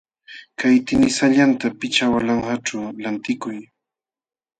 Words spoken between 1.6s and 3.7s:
pichqa walanqaćhu lantikuy.